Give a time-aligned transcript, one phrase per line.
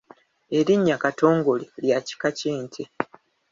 [0.57, 2.83] Erinnya Katongole lya kika ky'Ente.